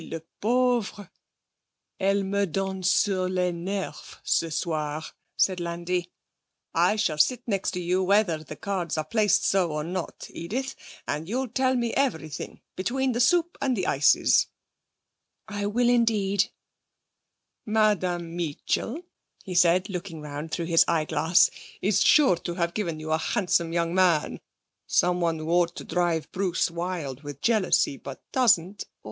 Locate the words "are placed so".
8.97-9.71